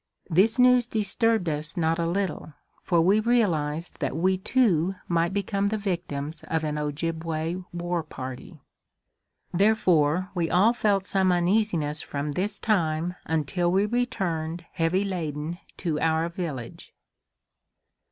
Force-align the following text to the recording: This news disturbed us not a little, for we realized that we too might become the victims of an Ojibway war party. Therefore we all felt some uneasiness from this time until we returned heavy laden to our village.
This 0.31 0.57
news 0.57 0.87
disturbed 0.87 1.47
us 1.47 1.77
not 1.77 1.99
a 1.99 2.07
little, 2.07 2.53
for 2.81 3.01
we 3.01 3.19
realized 3.19 3.99
that 3.99 4.17
we 4.17 4.35
too 4.35 4.95
might 5.07 5.31
become 5.31 5.67
the 5.67 5.77
victims 5.77 6.43
of 6.47 6.63
an 6.63 6.79
Ojibway 6.79 7.63
war 7.71 8.01
party. 8.01 8.63
Therefore 9.53 10.31
we 10.33 10.49
all 10.49 10.73
felt 10.73 11.05
some 11.05 11.31
uneasiness 11.31 12.01
from 12.01 12.31
this 12.31 12.57
time 12.59 13.13
until 13.25 13.71
we 13.71 13.85
returned 13.85 14.65
heavy 14.71 15.03
laden 15.03 15.59
to 15.77 15.99
our 15.99 16.29
village. 16.29 16.95